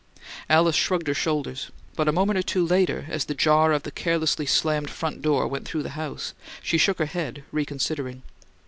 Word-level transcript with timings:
Alice 0.49 0.75
shrugged 0.75 1.05
her 1.05 1.13
shoulders; 1.13 1.69
but 1.95 2.07
a 2.07 2.11
moment 2.11 2.39
or 2.39 2.41
two 2.41 2.65
later, 2.65 3.05
as 3.07 3.25
the 3.25 3.35
jar 3.35 3.71
of 3.71 3.83
the 3.83 3.91
carelessly 3.91 4.47
slammed 4.47 4.89
front 4.89 5.21
door 5.21 5.47
went 5.47 5.67
through 5.67 5.83
the 5.83 5.89
house, 5.91 6.33
she 6.63 6.79
shook 6.79 6.97
her 6.97 7.05
head, 7.05 7.43
reconsidering. 7.51 8.23